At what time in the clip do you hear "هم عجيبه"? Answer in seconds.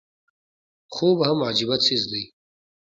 1.27-1.75